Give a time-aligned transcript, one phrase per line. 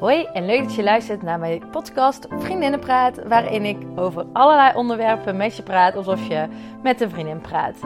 [0.00, 5.36] Hoi en leuk dat je luistert naar mijn podcast Vriendinnenpraat, waarin ik over allerlei onderwerpen
[5.36, 6.46] met je praat alsof je
[6.82, 7.76] met een vriendin praat.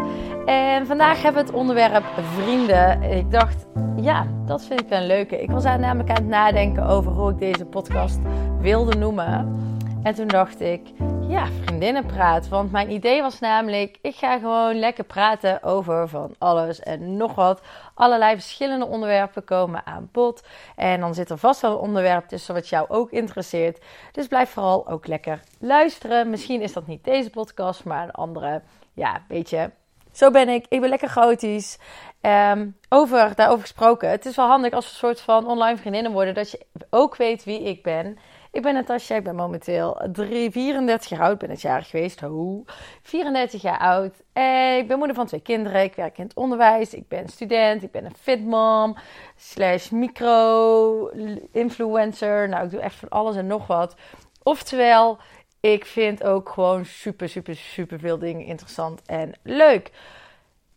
[0.47, 2.05] En vandaag hebben we het onderwerp
[2.35, 3.03] vrienden.
[3.03, 3.67] Ik dacht,
[3.97, 5.43] ja, dat vind ik een leuke.
[5.43, 8.19] Ik was namelijk aan het nadenken over hoe ik deze podcast
[8.61, 9.64] wilde noemen.
[10.05, 10.81] En toen dacht ik,
[11.29, 12.49] ja, vriendinnenpraat.
[12.49, 17.35] Want mijn idee was namelijk, ik ga gewoon lekker praten over van alles en nog
[17.35, 17.63] wat.
[17.95, 20.47] Allerlei verschillende onderwerpen komen aan bod.
[20.77, 23.85] En dan zit er vast wel een onderwerp tussen wat jou ook interesseert.
[24.13, 26.31] Dus blijf vooral ook lekker luisteren.
[26.31, 28.63] Misschien is dat niet deze podcast, maar een andere.
[28.93, 29.71] Ja, weet je,
[30.13, 30.67] zo ben ik.
[30.69, 31.79] Ik ben lekker chaotisch.
[32.21, 34.11] Um, over, daarover gesproken.
[34.11, 36.35] Het is wel handig als we een soort van online vriendinnen worden.
[36.35, 38.19] Dat je ook weet wie ik ben.
[38.55, 42.21] Ik ben Natasja, ik ben momenteel 3, 34 jaar oud, ben het jaar geweest.
[42.21, 42.65] Ho,
[43.03, 44.15] 34 jaar oud.
[44.33, 45.83] En ik ben moeder van twee kinderen.
[45.83, 46.95] Ik werk in het onderwijs.
[46.95, 47.83] Ik ben student.
[47.83, 48.97] Ik ben een fitmom.
[49.37, 52.49] Slash micro-influencer.
[52.49, 53.97] Nou, ik doe echt van alles en nog wat.
[54.43, 55.19] Oftewel,
[55.61, 59.91] ik vind ook gewoon super, super, super veel dingen interessant en leuk.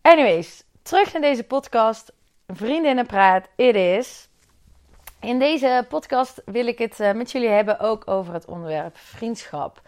[0.02, 2.14] Anyways, terug naar deze podcast.
[2.48, 4.27] Vriendinnenpraat, it is.
[5.20, 9.82] In deze podcast wil ik het eh, met jullie hebben ook over het onderwerp vriendschap.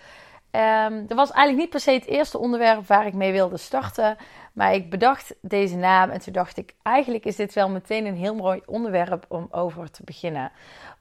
[0.51, 4.17] Um, dat was eigenlijk niet per se het eerste onderwerp waar ik mee wilde starten.
[4.53, 8.15] Maar ik bedacht deze naam en toen dacht ik, eigenlijk is dit wel meteen een
[8.15, 10.51] heel mooi onderwerp om over te beginnen.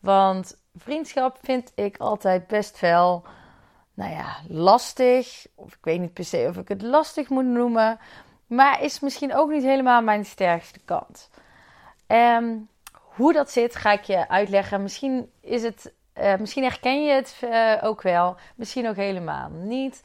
[0.00, 3.24] Want vriendschap vind ik altijd best wel,
[3.94, 5.46] nou ja, lastig.
[5.54, 7.98] Of ik weet niet per se of ik het lastig moet noemen.
[8.46, 11.30] Maar is misschien ook niet helemaal mijn sterkste kant.
[12.06, 12.68] Um,
[13.18, 14.82] hoe dat zit, ga ik je uitleggen.
[14.82, 20.02] Misschien, is het, uh, misschien herken je het uh, ook wel, misschien ook helemaal niet.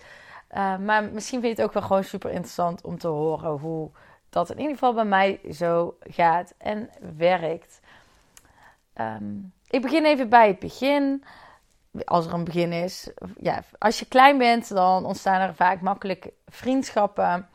[0.52, 3.90] Uh, maar misschien vind je het ook wel gewoon super interessant om te horen hoe
[4.30, 7.80] dat in ieder geval bij mij zo gaat en werkt.
[8.96, 11.24] Um, ik begin even bij het begin.
[12.06, 13.12] Als er een begin is.
[13.40, 17.50] Ja, als je klein bent, dan ontstaan er vaak makkelijk vriendschappen.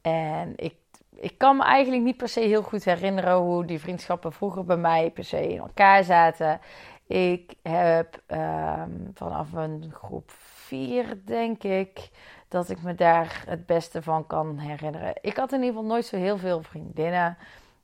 [0.00, 0.74] En ik
[1.22, 4.76] ik kan me eigenlijk niet per se heel goed herinneren hoe die vriendschappen vroeger bij
[4.76, 6.60] mij per se in elkaar zaten.
[7.06, 12.10] Ik heb um, vanaf een groep 4, denk ik,
[12.48, 15.14] dat ik me daar het beste van kan herinneren.
[15.20, 17.36] Ik had in ieder geval nooit zo heel veel vriendinnen.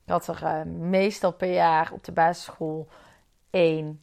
[0.05, 2.89] Ik had er uh, meestal per jaar op de basisschool
[3.51, 4.01] één.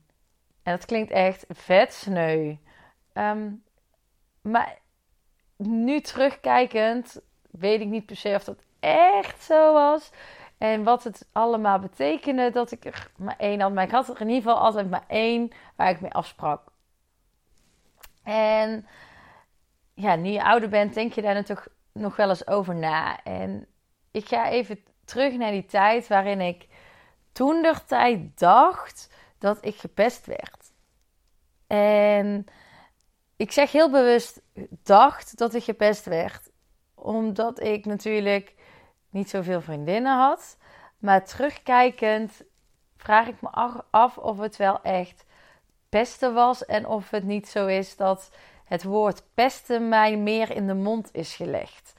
[0.63, 2.55] En dat klinkt echt vet sneu.
[3.13, 3.63] Um,
[4.41, 4.77] maar
[5.57, 10.11] nu terugkijkend weet ik niet per se of dat echt zo was.
[10.57, 13.73] En wat het allemaal betekende dat ik er maar één had.
[13.73, 16.61] Maar ik had er in ieder geval altijd maar één waar ik mee afsprak.
[18.23, 18.87] En
[19.93, 23.23] ja, nu je ouder bent, denk je daar natuurlijk nog wel eens over na.
[23.23, 23.67] En
[24.11, 26.67] ik ga even terug naar die tijd waarin ik
[27.31, 30.71] toen de tijd dacht dat ik gepest werd.
[31.67, 32.45] En
[33.35, 34.41] ik zeg heel bewust
[34.83, 36.49] dacht dat ik gepest werd.
[36.95, 38.53] Omdat ik natuurlijk
[39.15, 40.57] niet zoveel vriendinnen had.
[40.97, 42.41] Maar terugkijkend
[42.97, 43.49] vraag ik me
[43.91, 45.25] af of het wel echt
[45.89, 46.65] pesten was.
[46.65, 48.31] En of het niet zo is dat
[48.65, 51.93] het woord pesten mij meer in de mond is gelegd.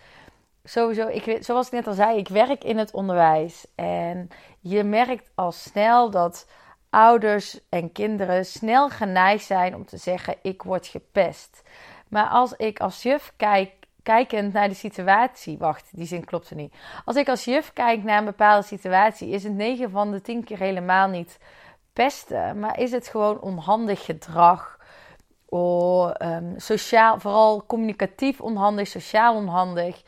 [0.64, 3.66] Sowieso, ik, zoals ik net al zei, ik werk in het onderwijs.
[3.74, 4.28] En
[4.60, 6.46] je merkt al snel dat
[6.90, 11.62] ouders en kinderen snel geneigd zijn om te zeggen: Ik word gepest.
[12.08, 15.58] Maar als ik als juf kijk kijkend naar de situatie.
[15.58, 16.74] Wacht, die zin klopte niet.
[17.04, 20.44] Als ik als juf kijk naar een bepaalde situatie, is het 9 van de 10
[20.44, 21.38] keer helemaal niet
[21.92, 24.78] pesten, maar is het gewoon onhandig gedrag.
[25.48, 30.02] Oh, um, sociaal, vooral communicatief onhandig, sociaal onhandig.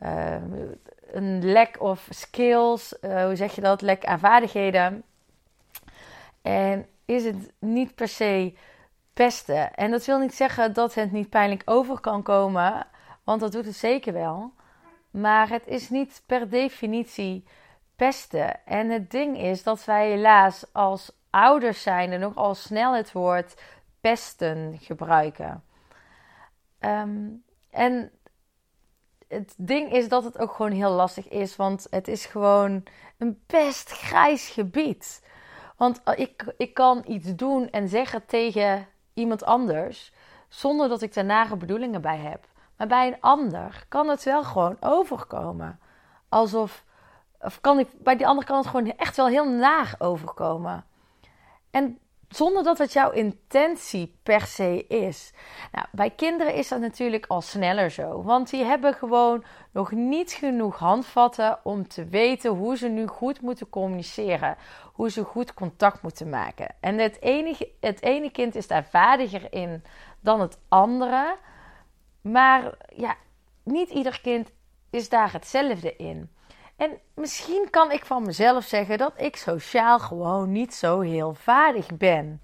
[0.00, 0.78] Um,
[1.10, 3.82] een lack of skills, uh, hoe zeg je dat?
[3.82, 5.02] Lek aan vaardigheden.
[6.42, 8.54] En is het niet per se
[9.12, 9.74] pesten.
[9.74, 12.86] En dat wil niet zeggen dat het niet pijnlijk over kan komen.
[13.28, 14.52] Want dat doet het zeker wel.
[15.10, 17.44] Maar het is niet per definitie
[17.96, 18.66] pesten.
[18.66, 23.62] En het ding is dat wij helaas als ouders zijn nog al snel het woord
[24.00, 25.64] pesten gebruiken.
[26.80, 28.10] Um, en
[29.26, 32.82] het ding is dat het ook gewoon heel lastig is, want het is gewoon
[33.18, 35.26] een best grijs gebied.
[35.76, 40.12] Want ik, ik kan iets doen en zeggen tegen iemand anders
[40.48, 42.46] zonder dat ik daar nare bedoelingen bij heb.
[42.78, 45.80] Maar bij een ander kan het wel gewoon overkomen.
[46.28, 46.84] Alsof,
[47.40, 50.84] of kan ik, bij die ander kan het gewoon echt wel heel naar overkomen.
[51.70, 51.98] En
[52.28, 55.32] zonder dat het jouw intentie per se is.
[55.72, 58.22] Nou, bij kinderen is dat natuurlijk al sneller zo.
[58.22, 63.40] Want die hebben gewoon nog niet genoeg handvatten om te weten hoe ze nu goed
[63.40, 64.56] moeten communiceren.
[64.92, 66.74] Hoe ze goed contact moeten maken.
[66.80, 69.82] En het, enige, het ene kind is daar vaardiger in
[70.20, 71.36] dan het andere.
[72.20, 73.16] Maar ja,
[73.62, 74.50] niet ieder kind
[74.90, 76.30] is daar hetzelfde in.
[76.76, 81.96] En misschien kan ik van mezelf zeggen dat ik sociaal gewoon niet zo heel vaardig
[81.96, 82.40] ben.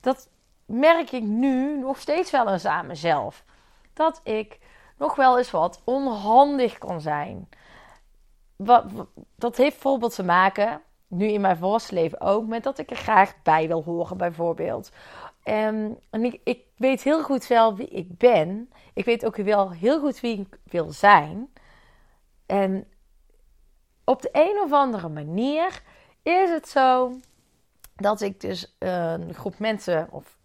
[0.00, 0.28] Dat
[0.66, 3.44] merk ik nu nog steeds wel eens aan mezelf.
[3.92, 4.58] Dat ik
[4.96, 7.48] nog wel eens wat onhandig kan zijn.
[8.56, 8.84] Wat,
[9.36, 13.42] dat heeft bijvoorbeeld te maken, nu in mijn volksleven ook, met dat ik er graag
[13.42, 14.90] bij wil horen, bijvoorbeeld.
[15.44, 18.70] Um, en ik, weet heel goed wel wie ik ben.
[18.94, 21.52] Ik weet ook wel heel goed wie ik wil zijn.
[22.46, 22.86] En
[24.04, 25.82] op de een of andere manier
[26.22, 27.12] is het zo
[27.96, 30.38] dat ik dus een groep mensen of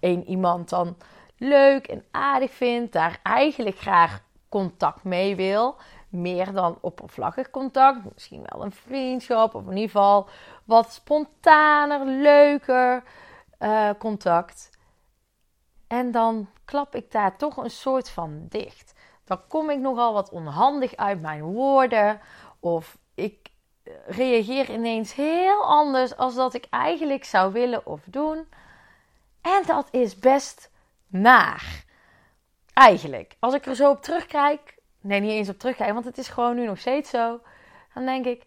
[0.00, 0.96] één iemand dan
[1.36, 5.76] leuk en aardig vind, daar eigenlijk graag contact mee wil.
[6.08, 10.28] Meer dan oppervlakkig contact, misschien wel een vriendschap of in ieder geval
[10.64, 13.02] wat spontaner, leuker
[13.60, 14.70] uh, contact.
[15.86, 18.94] En dan klap ik daar toch een soort van dicht.
[19.24, 22.20] Dan kom ik nogal wat onhandig uit mijn woorden.
[22.60, 23.50] Of ik
[24.06, 28.48] reageer ineens heel anders als dat ik eigenlijk zou willen of doen.
[29.40, 30.70] En dat is best
[31.06, 31.84] naar.
[32.72, 33.36] Eigenlijk.
[33.38, 34.78] Als ik er zo op terugkijk.
[35.00, 37.40] Nee, niet eens op terugkijk, want het is gewoon nu nog steeds zo.
[37.94, 38.46] Dan denk ik,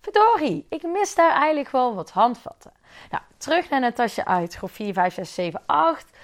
[0.00, 2.72] verdorie, ik mis daar eigenlijk wel wat handvatten.
[3.10, 6.16] Nou, terug naar Natasja uit groep 4, 5, 6, 7, 8.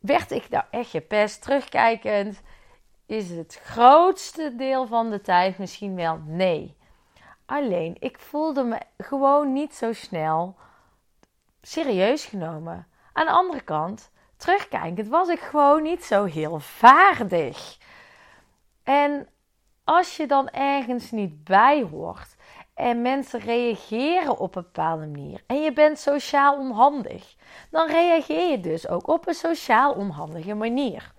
[0.00, 1.42] Werd ik nou echt gepest?
[1.42, 2.40] Terugkijkend
[3.06, 6.76] is het grootste deel van de tijd misschien wel nee.
[7.46, 10.56] Alleen, ik voelde me gewoon niet zo snel
[11.62, 12.86] serieus genomen.
[13.12, 17.78] Aan de andere kant, terugkijkend, was ik gewoon niet zo heel vaardig.
[18.82, 19.28] En
[19.84, 22.36] als je dan ergens niet bij hoort
[22.80, 27.34] en mensen reageren op een bepaalde manier en je bent sociaal onhandig,
[27.70, 31.12] dan reageer je dus ook op een sociaal onhandige manier.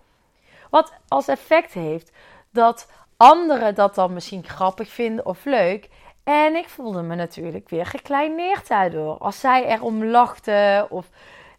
[0.70, 2.12] Wat als effect heeft
[2.50, 5.90] dat anderen dat dan misschien grappig vinden of leuk
[6.24, 9.18] en ik voelde me natuurlijk weer gekleineerd daardoor.
[9.18, 11.10] Als zij erom lachten of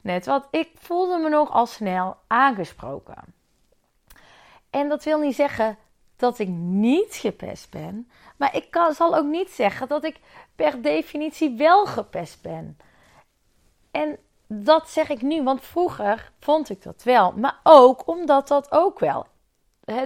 [0.01, 0.49] net wat.
[0.51, 3.35] Ik voelde me nog al snel aangesproken.
[4.71, 5.79] En dat wil niet zeggen
[6.17, 8.11] dat ik niet gepest ben.
[8.43, 10.21] Maar ik zal ook niet zeggen dat ik
[10.57, 12.79] per definitie wel gepest ben.
[13.91, 17.33] En dat zeg ik nu, want vroeger vond ik dat wel.
[17.33, 19.27] Maar ook omdat dat ook wel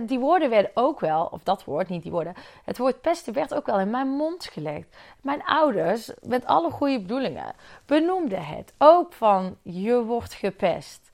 [0.02, 2.34] die woorden werden ook wel, of dat woord, niet die woorden.
[2.64, 4.96] Het woord pesten werd ook wel in mijn mond gelegd.
[5.22, 7.54] Mijn ouders, met alle goede bedoelingen,
[7.86, 11.10] benoemden het ook van je wordt gepest.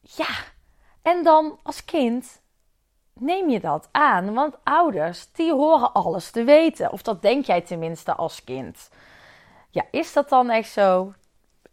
[0.00, 0.34] Ja,
[1.02, 2.42] en dan als kind
[3.14, 6.92] neem je dat aan, want ouders die horen alles te weten.
[6.92, 8.90] Of dat denk jij tenminste als kind.
[9.70, 11.12] Ja, is dat dan echt zo?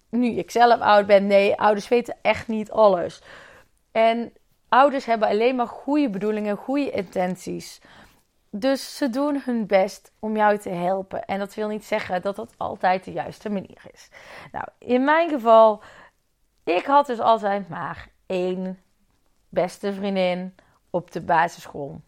[0.09, 3.21] Nu ik zelf oud ben, nee, ouders weten echt niet alles.
[3.91, 4.33] En
[4.71, 7.81] Ouders hebben alleen maar goede bedoelingen, goede intenties.
[8.49, 11.25] Dus ze doen hun best om jou te helpen.
[11.25, 14.09] En dat wil niet zeggen dat dat altijd de juiste manier is.
[14.51, 15.83] Nou, in mijn geval,
[16.63, 18.79] ik had dus altijd maar één
[19.49, 20.55] beste vriendin
[20.91, 22.01] op de basisschool.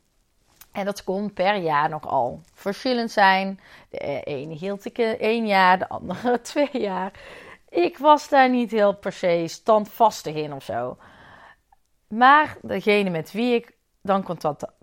[0.72, 3.60] En dat kon per jaar nogal verschillend zijn.
[3.90, 7.12] De ene hield ik één jaar, de andere twee jaar.
[7.70, 10.98] Ik was daar niet heel per se standvastig in of zo.
[12.08, 13.72] Maar degene met wie ik
[14.02, 14.24] dan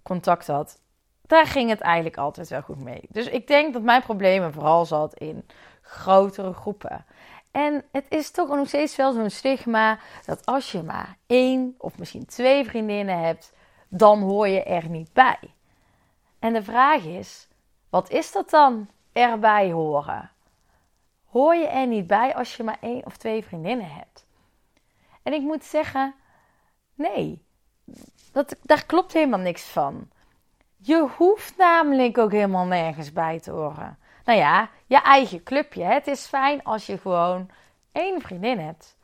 [0.02, 0.80] contact, had,
[1.26, 3.00] daar ging het eigenlijk altijd wel goed mee.
[3.08, 5.46] Dus ik denk dat mijn problemen vooral zat in
[5.80, 7.04] grotere groepen.
[7.50, 11.98] En het is toch nog steeds wel zo'n stigma dat als je maar één of
[11.98, 13.52] misschien twee vriendinnen hebt,
[13.90, 15.38] dan hoor je er niet bij.
[16.38, 17.48] En de vraag is:
[17.88, 20.30] wat is dat dan erbij horen?
[21.24, 24.26] Hoor je er niet bij als je maar één of twee vriendinnen hebt?
[25.22, 26.14] En ik moet zeggen,
[27.00, 27.44] Nee,
[28.32, 30.08] dat, daar klopt helemaal niks van.
[30.76, 33.98] Je hoeft namelijk ook helemaal nergens bij te horen.
[34.24, 35.84] Nou ja, je eigen clubje.
[35.84, 37.50] Het is fijn als je gewoon
[37.92, 38.96] één vriendin hebt.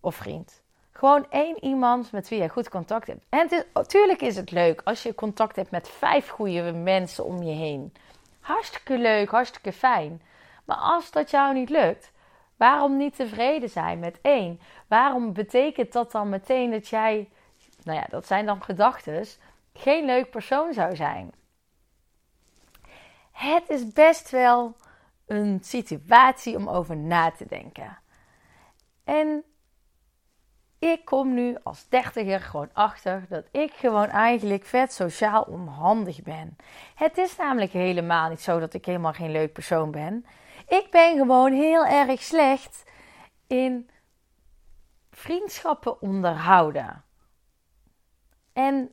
[0.00, 0.62] Of vriend.
[0.96, 3.24] Gewoon één iemand met wie je goed contact hebt.
[3.28, 7.54] En natuurlijk is het leuk als je contact hebt met vijf goede mensen om je
[7.54, 7.92] heen.
[8.40, 10.22] Hartstikke leuk, hartstikke fijn.
[10.64, 12.12] Maar als dat jou niet lukt,
[12.56, 14.60] Waarom niet tevreden zijn met één?
[14.86, 17.28] Waarom betekent dat dan meteen dat jij,
[17.82, 19.26] nou ja, dat zijn dan gedachten,
[19.72, 21.32] geen leuk persoon zou zijn?
[23.32, 24.76] Het is best wel
[25.26, 27.98] een situatie om over na te denken.
[29.04, 29.44] En
[30.78, 36.56] ik kom nu als dertiger gewoon achter dat ik gewoon eigenlijk vet sociaal onhandig ben.
[36.94, 40.26] Het is namelijk helemaal niet zo dat ik helemaal geen leuk persoon ben.
[40.68, 42.82] Ik ben gewoon heel erg slecht
[43.46, 43.90] in
[45.10, 47.04] vriendschappen onderhouden.
[48.52, 48.90] En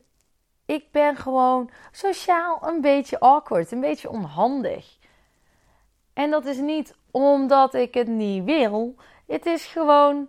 [0.66, 4.98] ik ben gewoon sociaal een beetje awkward, een beetje onhandig.
[6.12, 8.94] En dat is niet omdat ik het niet wil.
[9.26, 10.28] Het is gewoon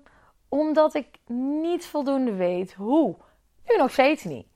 [0.60, 3.16] omdat ik niet voldoende weet hoe.
[3.66, 4.48] Nu nog steeds niet.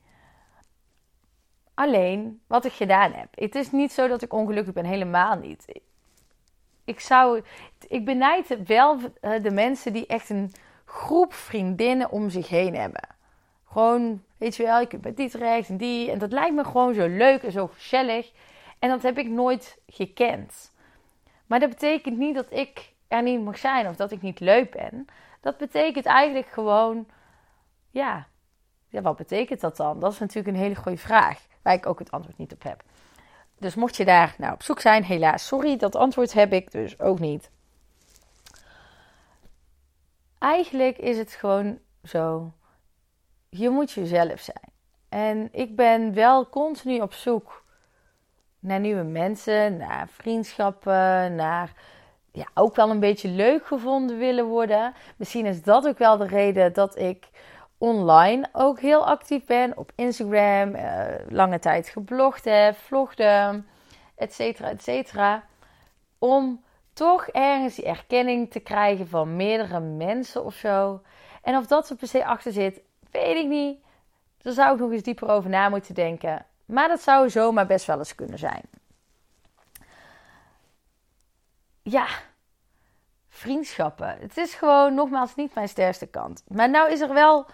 [1.74, 3.28] Alleen wat ik gedaan heb.
[3.32, 5.82] Het is niet zo dat ik ongelukkig ben, helemaal niet.
[6.84, 7.42] Ik zou,
[7.88, 10.52] ik benijd wel eh, de mensen die echt een
[10.86, 13.08] groep vriendinnen om zich heen hebben.
[13.66, 16.12] Gewoon, weet je wel, ik kunt bij die terecht en die.
[16.12, 18.32] En dat lijkt me gewoon zo leuk en zo gezellig.
[18.80, 20.72] En dat heb ik nooit gekend.
[21.46, 24.72] Maar dat betekent niet dat ik er niet mag zijn of dat ik niet leuk
[24.72, 25.08] ben.
[25.40, 27.08] Dat betekent eigenlijk gewoon,
[27.90, 28.28] ja,
[28.88, 30.00] ja, wat betekent dat dan?
[30.00, 32.84] Dat is natuurlijk een hele goede vraag, waar ik ook het antwoord niet op heb.
[33.58, 37.00] Dus mocht je daar nou op zoek zijn, helaas, sorry, dat antwoord heb ik dus
[37.00, 37.50] ook niet.
[40.38, 42.54] Eigenlijk is het gewoon zo,
[43.50, 44.72] je moet jezelf zijn.
[45.10, 47.66] En ik ben wel continu op zoek
[48.60, 51.74] naar nieuwe mensen, naar vriendschappen, naar
[52.32, 54.94] ja, ook wel een beetje leuk gevonden willen worden.
[55.18, 57.30] Misschien is dat ook wel de reden dat ik
[57.78, 59.78] online ook heel actief ben.
[59.78, 63.64] Op Instagram, uh, lange tijd geblogd heb, vlogde,
[64.16, 65.44] et cetera, et cetera.
[66.20, 71.02] Om toch ergens die erkenning te krijgen van meerdere mensen of zo.
[71.42, 72.82] En of dat er per se achter zit,
[73.12, 73.80] weet ik niet.
[74.42, 76.46] Daar zou ik nog eens dieper over na moeten denken.
[76.66, 78.62] Maar dat zou zomaar best wel eens kunnen zijn.
[81.82, 82.08] Ja,
[83.30, 84.18] vriendschappen.
[84.20, 86.44] Het is gewoon nogmaals niet mijn sterkste kant.
[86.48, 87.46] Maar nou is er wel,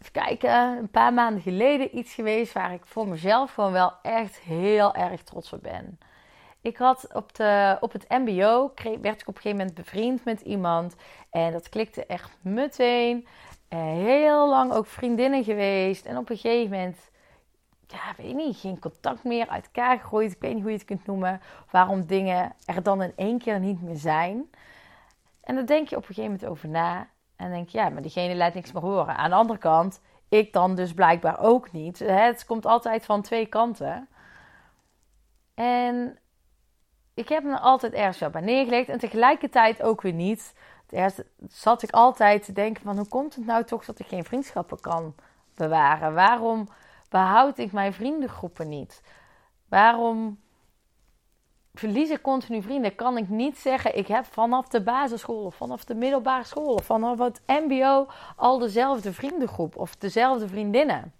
[0.00, 4.38] even kijken, een paar maanden geleden iets geweest waar ik voor mezelf gewoon wel echt
[4.38, 5.98] heel erg trots op ben.
[6.60, 10.40] Ik had op, de, op het MBO, werd ik op een gegeven moment bevriend met
[10.40, 10.94] iemand.
[11.30, 13.26] En dat klikte echt meteen.
[13.70, 16.06] Uh, heel lang ook vriendinnen geweest.
[16.06, 17.10] En op een gegeven moment
[17.86, 20.32] ja, weet niet, geen contact meer, uit elkaar gegooid.
[20.32, 21.40] Ik weet niet hoe je het kunt noemen.
[21.70, 24.50] Waarom dingen er dan in één keer niet meer zijn.
[25.40, 27.08] En dan denk je op een gegeven moment over na.
[27.36, 29.16] En denk je, ja, maar diegene laat niks meer horen.
[29.16, 31.98] Aan de andere kant, ik dan dus blijkbaar ook niet.
[31.98, 34.08] Het komt altijd van twee kanten.
[35.54, 36.18] En
[37.14, 38.88] ik heb me altijd ergens wel bij neergelegd.
[38.88, 40.54] En tegelijkertijd ook weer niet.
[40.88, 44.24] Eerst zat ik altijd te denken van, hoe komt het nou toch dat ik geen
[44.24, 45.14] vriendschappen kan
[45.54, 46.14] bewaren?
[46.14, 46.68] Waarom
[47.16, 49.02] behoud ik mijn vriendengroepen niet?
[49.68, 50.40] Waarom
[51.74, 52.94] verlies ik continu vrienden?
[52.94, 57.40] Kan ik niet zeggen, ik heb vanaf de basisschool vanaf de middelbare school vanaf het
[57.46, 58.06] MBO
[58.36, 61.12] al dezelfde vriendengroep of dezelfde vriendinnen.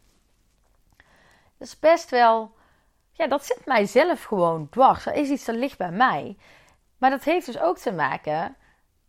[1.59, 2.51] Dat is best wel,
[3.13, 5.05] ja, dat zit mij zelf gewoon dwars.
[5.05, 6.37] Dat is iets dat ligt bij mij.
[6.99, 8.57] Maar dat heeft dus ook te maken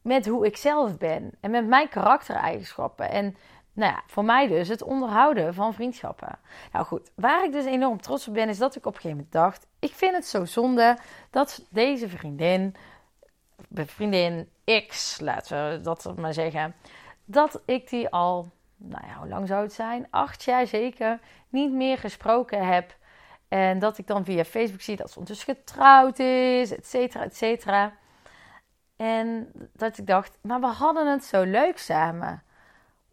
[0.02, 3.10] met hoe ik zelf ben en met mijn karaktereigenschappen.
[3.10, 3.36] En
[3.78, 6.40] nou ja, voor mij dus het onderhouden van vriendschappen.
[6.72, 9.18] Nou goed, waar ik dus enorm trots op ben, is dat ik op een gegeven
[9.18, 10.98] moment dacht: ik vind het zo zonde
[11.30, 12.76] dat deze vriendin,
[13.74, 14.50] vriendin
[14.88, 16.76] X, laten we dat maar zeggen,
[17.26, 20.08] dat ik die al, nou ja, hoe lang zou het zijn?
[20.10, 21.20] Acht jaar zeker,
[21.50, 22.96] niet meer gesproken heb.
[23.48, 27.36] En dat ik dan via Facebook zie dat ze ondertussen getrouwd is, et cetera, et
[27.36, 27.94] cetera.
[28.96, 32.42] En dat ik dacht, maar we hadden het zo leuk samen.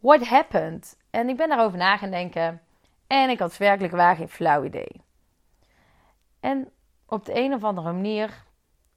[0.05, 0.97] What happened?
[1.09, 2.61] En ik ben daarover na gaan denken.
[3.07, 5.01] En ik had werkelijk waar geen flauw idee.
[6.39, 6.69] En
[7.05, 8.43] op de een of andere manier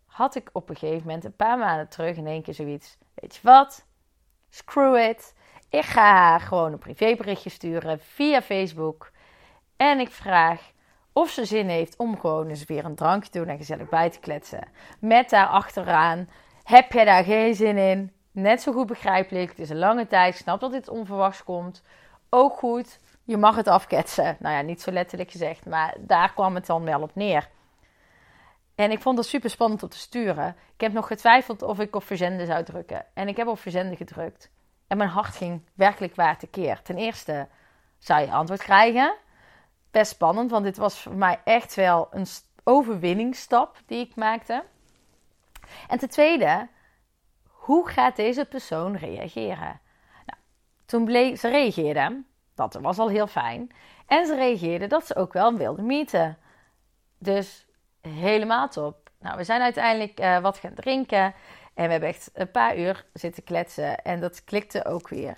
[0.06, 2.98] had ik op een gegeven moment, een paar maanden terug, in één keer zoiets.
[3.14, 3.86] Weet je wat?
[4.50, 5.34] Screw it.
[5.70, 9.10] Ik ga haar gewoon een privéberichtje sturen via Facebook.
[9.76, 10.72] En ik vraag
[11.12, 14.10] of ze zin heeft om gewoon eens weer een drankje te doen en gezellig bij
[14.10, 14.68] te kletsen.
[15.00, 16.28] Met daar achteraan,
[16.62, 18.12] heb je daar geen zin in?
[18.38, 19.48] Net zo goed begrijpelijk.
[19.48, 20.36] Het is een lange tijd.
[20.36, 21.82] Snap dat dit onverwachts komt.
[22.28, 23.00] Ook goed.
[23.24, 24.36] Je mag het afketsen.
[24.38, 25.66] Nou ja, niet zo letterlijk gezegd.
[25.66, 27.48] Maar daar kwam het dan wel op neer.
[28.74, 30.56] En ik vond het super spannend om te sturen.
[30.74, 33.04] Ik heb nog getwijfeld of ik op verzenden zou drukken.
[33.14, 34.50] En ik heb op verzenden gedrukt.
[34.86, 36.82] En mijn hart ging werkelijk waar tekeer.
[36.82, 37.48] Ten eerste
[37.98, 39.14] zou je antwoord krijgen.
[39.90, 42.26] Best spannend, want dit was voor mij echt wel een
[42.64, 44.64] overwinningsstap die ik maakte.
[45.88, 46.68] En ten tweede
[47.68, 49.80] hoe gaat deze persoon reageren?
[50.26, 50.38] Nou,
[50.86, 52.22] toen bleek, ze reageerde,
[52.54, 53.70] dat was al heel fijn.
[54.06, 56.38] En ze reageerde dat ze ook wel wilde meeten.
[57.18, 57.66] Dus
[58.00, 59.10] helemaal top.
[59.20, 61.34] Nou, we zijn uiteindelijk uh, wat gaan drinken.
[61.74, 64.02] En we hebben echt een paar uur zitten kletsen.
[64.02, 65.36] En dat klikte ook weer.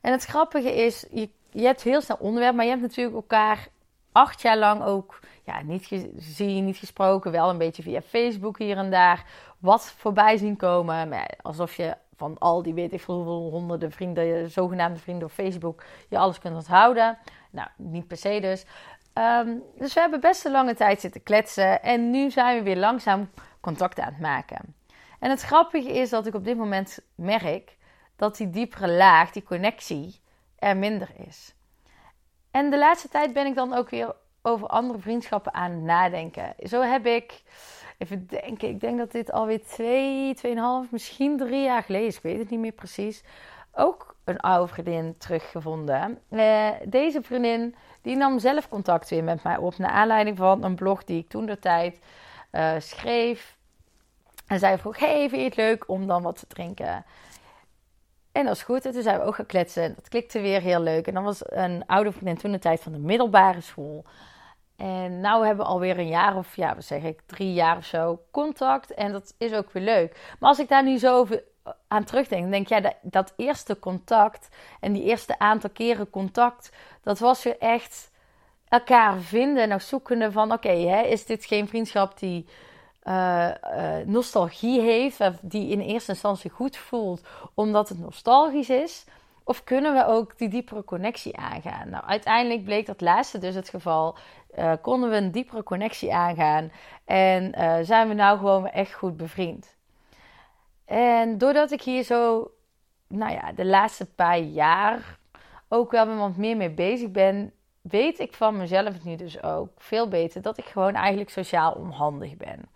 [0.00, 3.68] En het grappige is, je, je hebt heel snel onderwerp, maar je hebt natuurlijk elkaar
[4.12, 7.32] acht jaar lang ook ja, niet gezien, niet gesproken.
[7.32, 9.24] Wel een beetje via Facebook hier en daar
[9.58, 11.08] wat voorbij zien komen.
[11.08, 15.32] Maar alsof je van al die weet ik veel hoeveel honderden vrienden, zogenaamde vrienden op
[15.32, 17.18] Facebook, je alles kunt onthouden.
[17.50, 18.64] Nou, niet per se dus.
[19.12, 21.82] Ehm, dus we hebben best een lange tijd zitten kletsen.
[21.82, 24.74] En nu zijn we weer langzaam contact aan het maken.
[25.18, 27.76] En het grappige is dat ik op dit moment merk
[28.16, 30.20] dat die diepere laag, die connectie,
[30.58, 31.54] er minder is.
[32.50, 36.54] En de laatste tijd ben ik dan ook weer over andere vriendschappen aan het nadenken.
[36.62, 37.42] Zo heb ik,
[37.98, 42.22] even denken, ik denk dat dit alweer twee, tweeënhalf, misschien drie jaar geleden is, ik
[42.22, 43.22] weet het niet meer precies,
[43.72, 46.18] ook een oude vriendin teruggevonden.
[46.30, 50.74] Uh, deze vriendin die nam zelf contact weer met mij op naar aanleiding van een
[50.74, 51.98] blog die ik toen de tijd
[52.52, 53.56] uh, schreef.
[54.46, 57.04] En zij vroeg: Hey, vind je het leuk om dan wat te drinken?
[58.38, 58.84] En dat is goed.
[58.84, 59.94] En toen zijn we ook gaan kletsen.
[59.94, 61.06] Dat klikte weer heel leuk.
[61.06, 64.04] En dan was een oude vriendin toen de tijd van de middelbare school.
[64.76, 67.84] En nu hebben we alweer een jaar of, ja, wat zeg ik, drie jaar of
[67.84, 68.94] zo contact.
[68.94, 70.34] En dat is ook weer leuk.
[70.38, 71.42] Maar als ik daar nu zo over
[71.88, 74.48] aan terugdenk, denk ja, dat, dat eerste contact
[74.80, 78.10] en die eerste aantal keren contact, dat was weer echt
[78.68, 82.48] elkaar vinden en zoekende van, oké, is dit geen vriendschap die
[83.08, 83.50] uh,
[84.04, 89.04] nostalgie heeft, die in eerste instantie goed voelt omdat het nostalgisch is?
[89.44, 91.88] Of kunnen we ook die diepere connectie aangaan?
[91.90, 94.16] Nou, uiteindelijk bleek dat laatste dus het geval.
[94.58, 96.72] Uh, konden we een diepere connectie aangaan
[97.04, 99.76] en zijn we nou gewoon echt goed bevriend.
[100.84, 102.50] En doordat ik hier zo,
[103.06, 105.18] nou ja, de laatste paar jaar
[105.68, 110.08] ook wel wat meer mee bezig ben, weet ik van mezelf nu dus ook veel
[110.08, 112.68] beter dat ik gewoon eigenlijk sociaal onhandig ben.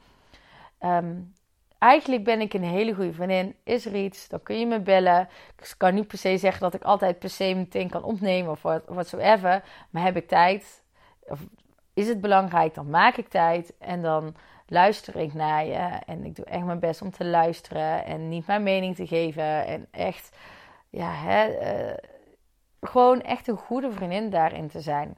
[0.85, 1.33] Um,
[1.79, 3.57] eigenlijk ben ik een hele goede vriendin.
[3.65, 5.29] Is er iets, dan kun je me bellen.
[5.59, 8.63] Ik kan niet per se zeggen dat ik altijd per se meteen kan opnemen of
[8.63, 9.65] wat whatsoever.
[9.91, 10.83] Maar heb ik tijd,
[11.21, 11.41] of
[11.95, 13.75] is het belangrijk, dan maak ik tijd.
[13.79, 14.35] En dan
[14.67, 15.99] luister ik naar je.
[16.07, 19.67] En ik doe echt mijn best om te luisteren en niet mijn mening te geven.
[19.67, 20.37] En echt,
[20.91, 21.49] ja, hè,
[21.91, 21.97] uh,
[22.81, 25.17] gewoon echt een goede vriendin daarin te zijn.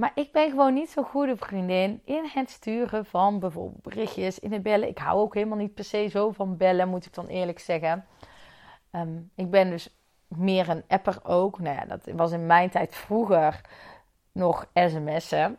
[0.00, 4.52] Maar ik ben gewoon niet zo'n goede vriendin in het sturen van bijvoorbeeld berichtjes, in
[4.52, 4.88] het bellen.
[4.88, 8.06] Ik hou ook helemaal niet per se zo van bellen, moet ik dan eerlijk zeggen.
[8.90, 9.88] Ehm, ik ben dus
[10.28, 11.58] meer een apper ook.
[11.58, 13.60] Nou ja, dat was in mijn tijd vroeger
[14.32, 15.56] nog sms'en.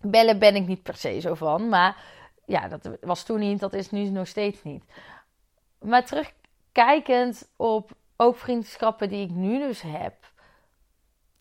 [0.00, 1.68] Bellen ben ik niet per se zo van.
[1.68, 2.04] Maar
[2.44, 4.84] ja, dat was toen niet, dat is nu nog steeds niet.
[5.78, 10.17] Maar terugkijkend op ook vriendschappen die ik nu dus heb.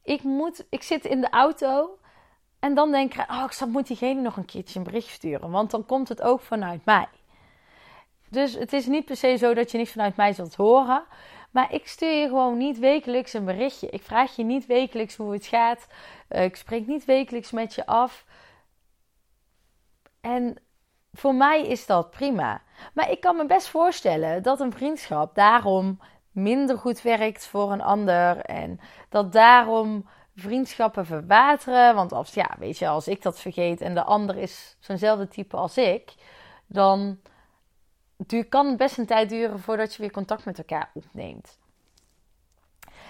[0.08, 1.98] Ik, moet, ik zit in de auto
[2.60, 5.52] en dan denk ik, oh, ik moet diegene nog een keertje een bericht sturen.
[5.52, 7.08] Want dan komt het ook vanuit mij.
[8.30, 11.04] Dus het is niet per se zo dat je niet vanuit mij zult horen.
[11.52, 13.90] Maar ik stuur je gewoon niet wekelijks een berichtje.
[13.90, 15.88] Ik vraag je niet wekelijks hoe het gaat.
[16.28, 18.26] Eh, ik spreek niet wekelijks met je af.
[20.22, 20.58] En
[21.14, 22.62] voor mij is dat prima.
[22.94, 26.00] Maar ik kan me best voorstellen dat een vriendschap daarom
[26.38, 28.38] minder goed werkt voor een ander.
[28.38, 31.96] En dat daarom vriendschappen verwateren.
[31.96, 35.58] Want als, ja, weet je, als ik dat vergeet en de ander is zo'nzelfde type
[35.58, 36.14] als ik,
[36.68, 37.20] dan
[38.50, 41.60] kan het best een tijd duren voordat je weer contact met elkaar opneemt.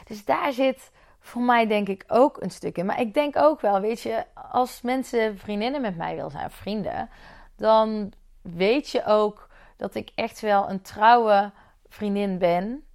[0.05, 2.85] Dus daar zit voor mij denk ik ook een stuk in.
[2.85, 7.09] Maar ik denk ook wel, weet je, als mensen vriendinnen met mij willen zijn, vrienden,
[7.55, 8.11] dan
[8.41, 11.51] weet je ook dat ik echt wel een trouwe
[11.87, 12.86] vriendin ben.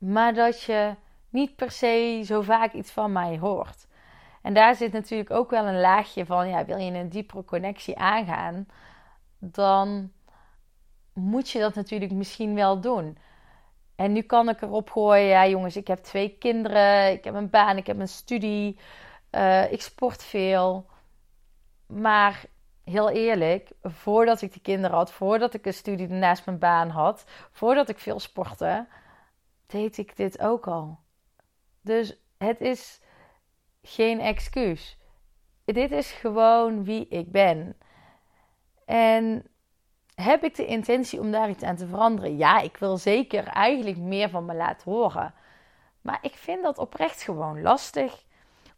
[0.00, 0.94] Maar dat je
[1.28, 3.86] niet per se zo vaak iets van mij hoort.
[4.42, 7.98] En daar zit natuurlijk ook wel een laagje van, ja, wil je een diepere connectie
[7.98, 8.66] aangaan,
[9.38, 10.12] dan
[11.12, 13.18] moet je dat natuurlijk misschien wel doen.
[13.96, 17.50] En nu kan ik erop gooien, ja jongens, ik heb twee kinderen, ik heb een
[17.50, 18.78] baan, ik heb een studie,
[19.30, 20.86] uh, ik sport veel.
[21.86, 22.44] Maar
[22.84, 27.24] heel eerlijk, voordat ik die kinderen had, voordat ik een studie naast mijn baan had,
[27.50, 28.86] voordat ik veel sportte,
[29.70, 30.98] deed ik dit ook al.
[31.80, 33.00] Dus het is
[33.82, 34.98] geen excuus.
[35.64, 37.76] Dit is gewoon wie ik ben.
[38.84, 39.46] En
[40.14, 42.36] heb ik de intentie om daar iets aan te veranderen?
[42.36, 45.34] Ja, ik wil zeker eigenlijk meer van me laten horen.
[46.00, 48.24] Maar ik vind dat oprecht gewoon lastig.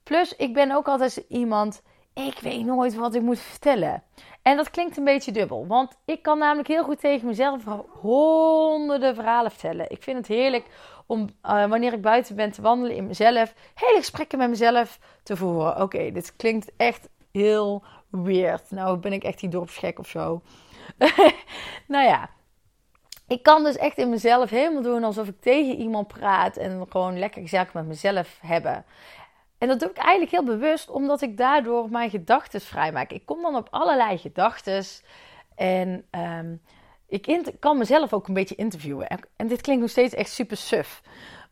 [0.03, 1.83] Plus, ik ben ook altijd iemand.
[2.15, 4.03] Ik weet nooit wat ik moet vertellen.
[4.43, 5.67] En dat klinkt een beetje dubbel.
[5.67, 9.91] Want ik kan namelijk heel goed tegen mezelf honderden verhalen vertellen.
[9.91, 10.67] Ik vind het heerlijk
[11.07, 13.55] om uh, wanneer ik buiten ben te wandelen in mezelf.
[13.75, 15.83] Hele gesprekken met mezelf te voeren.
[15.83, 18.71] Oké, dit klinkt echt heel weird.
[18.71, 20.43] Nou ben ik echt die dorpsgek of zo.
[21.87, 22.31] nou ja,
[23.29, 27.19] ik kan dus echt in mezelf helemaal doen alsof ik tegen iemand praat en gewoon
[27.19, 28.85] lekker gezellig met mezelf hebben.
[29.63, 33.11] En dat doe ik eigenlijk heel bewust, omdat ik daardoor mijn gedachten vrijmaak.
[33.11, 34.85] Ik kom dan op allerlei gedachten
[35.55, 36.61] en um,
[37.09, 39.09] ik kan mezelf ook een beetje interviewen.
[39.09, 41.03] En, en, dit klinkt nog steeds echt super suf.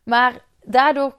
[0.03, 1.17] Maar daardoor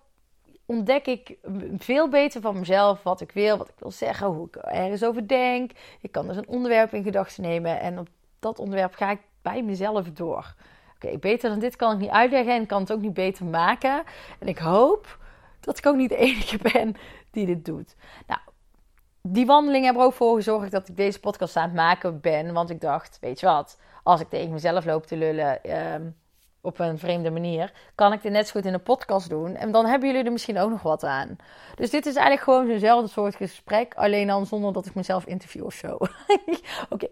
[0.65, 1.37] ontdek ik
[1.77, 5.27] veel beter van mezelf wat ik wil, wat ik wil zeggen, hoe ik ergens over
[5.27, 5.71] denk.
[6.01, 8.07] Ik kan dus een onderwerp in gedachten nemen en op
[8.39, 10.53] dat onderwerp ga ik bij mezelf door.
[10.95, 14.03] Oké, beter dan dit kan ik niet uitleggen en kan het ook niet beter maken.
[14.39, 15.19] En ik hoop
[15.61, 16.95] dat ik ook niet de enige ben
[17.31, 17.95] die dit doet.
[18.27, 18.39] Nou,
[19.21, 22.53] die wandeling hebben er ook voor gezorgd dat ik deze podcast aan het maken ben.
[22.53, 26.09] Want ik dacht, weet je wat, als ik tegen mezelf loop te lullen ehm,
[26.61, 29.55] op een vreemde manier, kan ik dit net zo goed in een podcast doen.
[29.55, 31.35] En dan hebben jullie er misschien ook nog wat aan.
[31.75, 35.65] Dus dit is eigenlijk gewoon zo'nzelfde soort gesprek, alleen dan zonder dat ik mezelf interview
[35.65, 35.97] of zo.
[36.89, 37.07] Oké,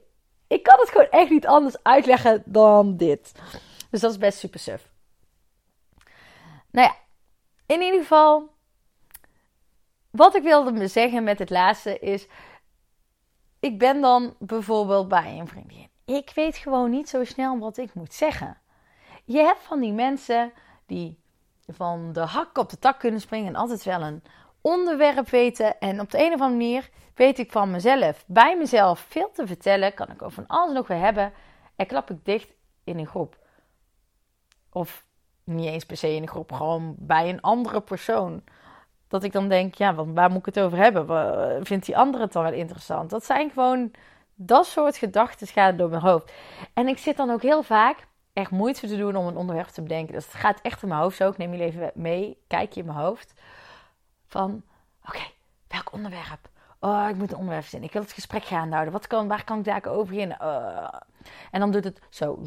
[0.47, 3.31] ik kan het gewoon echt niet anders uitleggen dan dit.
[3.89, 4.89] Dus dat is best super suf.
[6.71, 6.95] Nou ja,
[7.69, 8.49] in ieder geval,
[10.09, 12.27] wat ik wilde zeggen met het laatste is,
[13.59, 15.89] ik ben dan bijvoorbeeld bij een vriendin.
[16.05, 18.57] Ik weet gewoon niet zo snel wat ik moet zeggen.
[19.25, 20.53] Je hebt van die mensen
[20.85, 21.19] die
[21.67, 24.23] van de hak op de tak kunnen springen en altijd wel een
[24.61, 25.79] onderwerp weten.
[25.79, 29.47] En op de een of andere manier weet ik van mezelf, bij mezelf veel te
[29.47, 31.33] vertellen, kan ik over alles nog weer hebben
[31.75, 32.53] en klap ik dicht
[32.83, 33.37] in een groep.
[34.71, 35.05] Of
[35.49, 38.43] niet eens per se in een groep, gewoon bij een andere persoon.
[39.07, 41.65] Dat ik dan denk, ja, waar moet ik het over hebben?
[41.65, 43.09] Vindt die andere het dan wel interessant?
[43.09, 43.91] Dat zijn gewoon,
[44.35, 46.31] dat soort gedachten gaan door mijn hoofd.
[46.73, 49.81] En ik zit dan ook heel vaak echt moeite te doen om een onderwerp te
[49.81, 50.13] bedenken.
[50.13, 51.29] Dus het gaat echt in mijn hoofd zo.
[51.29, 53.33] Ik neem jullie even mee, kijk je in mijn hoofd.
[54.25, 54.63] Van,
[55.05, 55.23] oké,
[55.67, 56.49] welk onderwerp?
[56.79, 57.83] Oh, ik moet een onderwerp zijn.
[57.83, 58.93] Ik wil het gesprek gaan houden.
[58.93, 60.37] Wat kan, waar kan ik daar over beginnen?
[60.41, 60.87] Uh.
[61.51, 62.39] En dan doet het zo.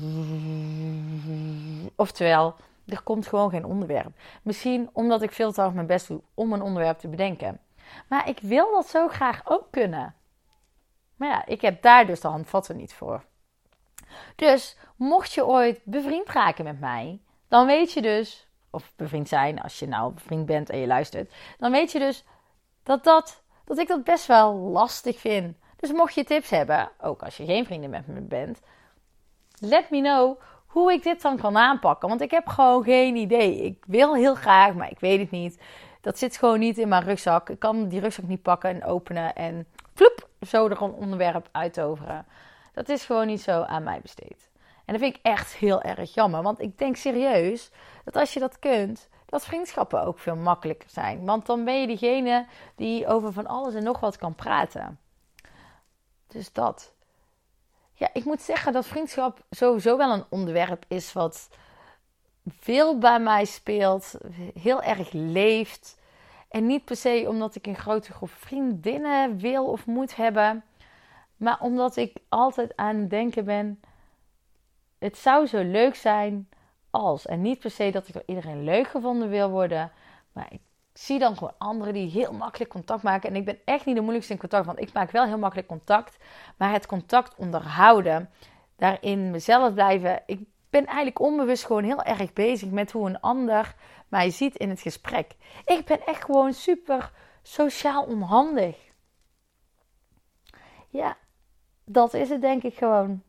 [1.96, 2.54] Oftewel,
[2.86, 4.12] er komt gewoon geen onderwerp.
[4.42, 7.60] Misschien omdat ik veel te hard mijn best doe om een onderwerp te bedenken.
[8.08, 10.14] Maar ik wil dat zo graag ook kunnen.
[11.16, 13.24] Maar ja, ik heb daar dus de handvatten niet voor.
[14.36, 19.60] Dus mocht je ooit bevriend raken met mij, dan weet je dus, of bevriend zijn
[19.60, 22.24] als je nou bevriend bent en je luistert, dan weet je dus
[22.82, 25.56] dat, dat, dat ik dat best wel lastig vind.
[25.76, 28.60] Dus mocht je tips hebben, ook als je geen vrienden met me bent,
[29.58, 30.40] let me know
[30.72, 32.08] hoe ik dit dan kan aanpakken.
[32.08, 33.62] Want ik heb gewoon geen idee.
[33.62, 35.60] Ik wil heel graag, maar ik weet het niet.
[36.00, 37.48] Dat zit gewoon niet in mijn rugzak.
[37.48, 42.26] Ik kan die rugzak niet pakken en openen en ploep, zo er een onderwerp uitoveren.
[42.72, 44.50] Dat is gewoon niet zo aan mij besteed.
[44.84, 46.42] En dat vind ik echt heel erg jammer.
[46.42, 47.70] Want ik denk serieus
[48.04, 51.24] dat als je dat kunt, dat vriendschappen ook veel makkelijker zijn.
[51.24, 54.98] Want dan ben je diegene die over van alles en nog wat kan praten.
[56.26, 56.92] Dus dat.
[58.02, 61.48] Ja, ik moet zeggen dat vriendschap sowieso wel een onderwerp is wat
[62.48, 64.14] veel bij mij speelt,
[64.54, 66.00] heel erg leeft.
[66.48, 70.64] En niet per se omdat ik een grote groep vriendinnen wil of moet hebben,
[71.36, 73.80] maar omdat ik altijd aan het denken ben:
[74.98, 76.48] het zou zo leuk zijn
[76.90, 77.26] als.
[77.26, 79.92] En niet per se dat ik door iedereen leuk gevonden wil worden,
[80.32, 80.60] maar ik
[80.92, 83.28] zie dan gewoon anderen die heel makkelijk contact maken.
[83.28, 85.68] En ik ben echt niet de moeilijkste in contact, want ik maak wel heel makkelijk
[85.68, 86.16] contact.
[86.56, 88.30] Maar het contact onderhouden,
[88.76, 90.22] daarin mezelf blijven.
[90.26, 93.74] Ik ben eigenlijk onbewust gewoon heel erg bezig met hoe een ander
[94.08, 95.36] mij ziet in het gesprek.
[95.64, 98.76] Ik ben echt gewoon super sociaal onhandig.
[100.88, 101.16] Ja,
[101.84, 103.22] dat is het denk ik gewoon.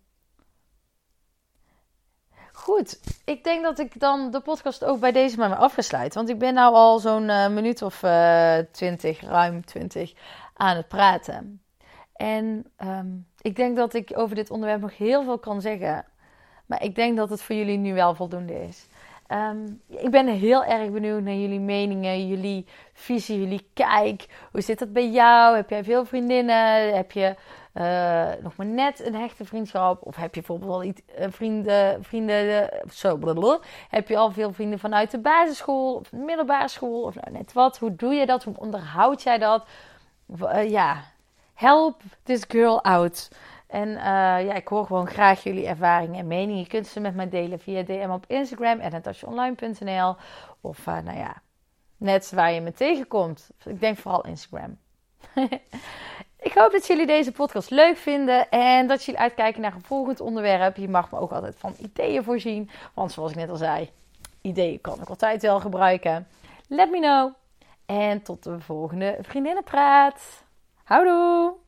[2.63, 6.13] Goed, ik denk dat ik dan de podcast ook bij deze maar afgesluit.
[6.13, 10.13] Want ik ben nou al zo'n uh, minuut of uh, twintig, ruim twintig,
[10.54, 11.62] aan het praten.
[12.13, 16.06] En um, ik denk dat ik over dit onderwerp nog heel veel kan zeggen.
[16.65, 18.88] Maar ik denk dat het voor jullie nu wel voldoende is.
[19.27, 24.25] Um, ik ben heel erg benieuwd naar jullie meningen, jullie visie, jullie kijk.
[24.51, 25.55] Hoe zit dat bij jou?
[25.55, 26.95] Heb jij veel vriendinnen?
[26.95, 27.36] Heb je
[27.73, 30.05] uh, nog maar net een hechte vriendschap?
[30.05, 33.59] Of heb je bijvoorbeeld al iets, uh, vrienden, vrienden zo, blablabla.
[33.89, 37.03] Heb je al veel vrienden vanuit de basisschool of de middelbare school?
[37.03, 37.77] Of nou net wat?
[37.77, 38.43] Hoe doe je dat?
[38.43, 39.65] Hoe onderhoud jij dat?
[40.41, 41.03] Uh, ja,
[41.53, 43.29] help this girl out.
[43.73, 43.95] En uh,
[44.45, 46.59] ja, ik hoor gewoon graag jullie ervaringen en meningen.
[46.59, 50.15] Je kunt ze met mij delen via DM op Instagram en natasjaonline.nl.
[50.62, 51.41] Of uh, nou ja,
[51.97, 53.49] net waar je me tegenkomt.
[53.65, 54.77] Ik denk vooral Instagram.
[56.47, 60.19] ik hoop dat jullie deze podcast leuk vinden en dat jullie uitkijken naar een volgend
[60.19, 60.77] onderwerp.
[60.77, 62.69] Je mag me ook altijd van ideeën voorzien.
[62.93, 63.89] Want zoals ik net al zei,
[64.41, 66.27] ideeën kan ik altijd wel gebruiken.
[66.67, 67.33] Let me know.
[67.86, 70.43] En tot de volgende Vriendinnenpraat.
[70.83, 71.62] Houdoe!